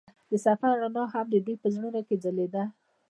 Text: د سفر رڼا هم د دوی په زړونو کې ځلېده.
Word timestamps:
د 0.29 0.33
سفر 0.45 0.71
رڼا 0.81 1.03
هم 1.13 1.25
د 1.31 1.35
دوی 1.45 1.55
په 1.63 1.67
زړونو 1.75 1.99
کې 2.07 2.15
ځلېده. 2.23 2.63